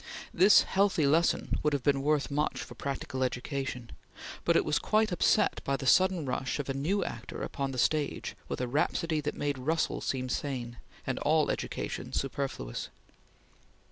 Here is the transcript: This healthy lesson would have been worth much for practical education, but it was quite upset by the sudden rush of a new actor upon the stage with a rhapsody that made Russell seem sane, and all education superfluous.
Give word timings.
This 0.33 0.63
healthy 0.63 1.05
lesson 1.05 1.59
would 1.61 1.73
have 1.73 1.83
been 1.83 2.01
worth 2.01 2.31
much 2.31 2.63
for 2.63 2.73
practical 2.73 3.23
education, 3.23 3.91
but 4.43 4.55
it 4.55 4.65
was 4.65 4.79
quite 4.79 5.11
upset 5.11 5.61
by 5.63 5.77
the 5.77 5.85
sudden 5.85 6.25
rush 6.25 6.57
of 6.57 6.67
a 6.69 6.73
new 6.73 7.03
actor 7.05 7.43
upon 7.43 7.69
the 7.71 7.77
stage 7.77 8.35
with 8.47 8.59
a 8.61 8.67
rhapsody 8.67 9.21
that 9.21 9.37
made 9.37 9.59
Russell 9.59 10.01
seem 10.01 10.27
sane, 10.27 10.77
and 11.05 11.19
all 11.19 11.51
education 11.51 12.13
superfluous. 12.13 12.89